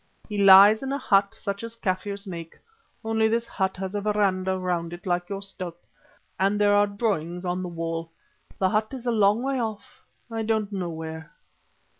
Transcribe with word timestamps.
He 0.27 0.39
lies 0.39 0.81
in 0.81 0.91
a 0.91 0.97
hut 0.97 1.35
such 1.39 1.61
as 1.63 1.75
Kaffirs 1.75 2.25
make, 2.25 2.57
only 3.05 3.27
this 3.27 3.45
hut 3.45 3.77
has 3.77 3.93
a 3.93 4.01
verandah 4.01 4.57
round 4.57 4.93
it 4.93 5.05
like 5.05 5.29
your 5.29 5.41
stoep, 5.43 5.77
and 6.39 6.59
there 6.59 6.73
are 6.73 6.87
drawings 6.87 7.45
on 7.45 7.61
the 7.61 7.69
wall. 7.69 8.09
The 8.57 8.69
hut 8.69 8.95
is 8.95 9.05
a 9.05 9.11
long 9.11 9.43
way 9.43 9.59
off, 9.61 10.07
I 10.31 10.41
don't 10.41 10.71
know 10.71 10.89
where." 10.89 11.31